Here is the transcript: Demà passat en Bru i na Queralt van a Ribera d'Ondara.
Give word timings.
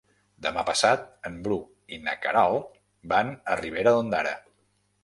Demà 0.45 0.61
passat 0.69 1.03
en 1.31 1.35
Bru 1.49 1.59
i 1.99 2.01
na 2.09 2.17
Queralt 2.25 2.83
van 3.15 3.31
a 3.35 3.61
Ribera 3.65 3.97
d'Ondara. 3.99 4.35